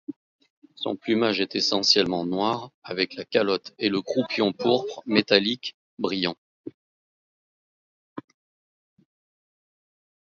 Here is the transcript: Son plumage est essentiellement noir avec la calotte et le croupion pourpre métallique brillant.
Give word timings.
Son 0.73 0.95
plumage 0.95 1.41
est 1.41 1.55
essentiellement 1.55 2.25
noir 2.25 2.71
avec 2.83 3.13
la 3.13 3.23
calotte 3.23 3.75
et 3.77 3.87
le 3.87 4.01
croupion 4.01 4.51
pourpre 4.51 5.03
métallique 5.05 5.75
brillant. 5.99 6.35